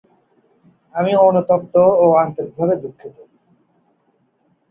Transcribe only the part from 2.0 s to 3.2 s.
ও আন্তরিকভাবে দুঃখিত।’